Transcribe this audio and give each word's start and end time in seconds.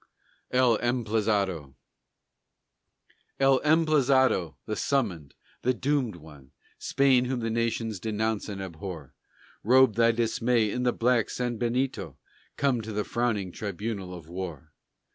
EL 0.49 0.79
EMPLAZADO 0.81 1.75
El 3.39 3.59
Emplazado, 3.59 4.55
the 4.65 4.75
Summoned, 4.75 5.35
the 5.61 5.75
Doomed 5.75 6.15
One, 6.15 6.53
Spain 6.79 7.25
whom 7.25 7.41
the 7.41 7.51
nations 7.51 7.99
denounce 7.99 8.49
and 8.49 8.63
abhor, 8.63 9.13
Robe 9.63 9.93
thy 9.93 10.11
dismay 10.11 10.71
in 10.71 10.81
the 10.81 10.91
black 10.91 11.27
sanbenito, 11.29 12.17
Come 12.57 12.81
to 12.81 12.91
the 12.91 13.03
frowning 13.03 13.51
tribunal 13.51 14.11
of 14.15 14.27
war. 14.27 14.73